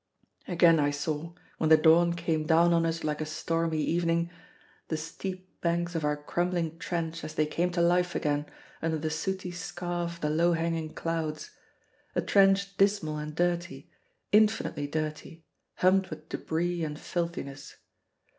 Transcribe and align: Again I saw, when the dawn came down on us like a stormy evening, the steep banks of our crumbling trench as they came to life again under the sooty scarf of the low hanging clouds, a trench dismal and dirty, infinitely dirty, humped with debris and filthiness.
Again 0.47 0.79
I 0.79 0.89
saw, 0.89 1.35
when 1.59 1.69
the 1.69 1.77
dawn 1.77 2.13
came 2.15 2.47
down 2.47 2.73
on 2.73 2.87
us 2.87 3.03
like 3.03 3.21
a 3.21 3.25
stormy 3.27 3.81
evening, 3.83 4.31
the 4.87 4.97
steep 4.97 5.61
banks 5.61 5.93
of 5.93 6.03
our 6.03 6.17
crumbling 6.17 6.79
trench 6.79 7.23
as 7.23 7.35
they 7.35 7.45
came 7.45 7.69
to 7.73 7.83
life 7.83 8.15
again 8.15 8.47
under 8.81 8.97
the 8.97 9.11
sooty 9.11 9.51
scarf 9.51 10.15
of 10.15 10.21
the 10.21 10.31
low 10.31 10.53
hanging 10.53 10.95
clouds, 10.95 11.51
a 12.15 12.21
trench 12.23 12.77
dismal 12.77 13.17
and 13.19 13.35
dirty, 13.35 13.91
infinitely 14.31 14.87
dirty, 14.87 15.45
humped 15.75 16.09
with 16.09 16.29
debris 16.29 16.83
and 16.83 16.99
filthiness. 16.99 17.75